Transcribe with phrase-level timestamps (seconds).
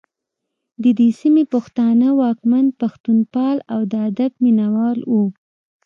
[0.83, 5.25] د دې سیمې پښتانه واکمن پښتوپال او د ادب مینه وال وو